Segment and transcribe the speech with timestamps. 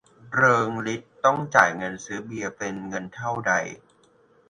[0.33, 3.53] เริงฤทธิ์ต้องจ่ายเงินซื้อเบียร์เป็นเงินเท่าใด